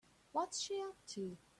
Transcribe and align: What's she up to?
What's 0.31 0.59
she 0.59 0.81
up 0.81 0.95
to? 1.09 1.37